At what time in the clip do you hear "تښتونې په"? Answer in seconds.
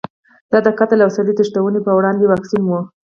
1.37-1.91